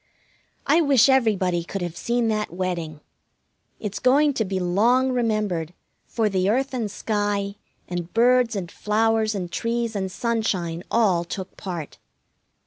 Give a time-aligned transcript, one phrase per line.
[0.65, 3.01] I wish everybody could have seen that wedding.
[3.79, 5.75] It's going to be long remembered,
[6.07, 7.53] for the earth and sky,
[7.87, 11.99] and birds and flowers, and trees and sunshine all took part.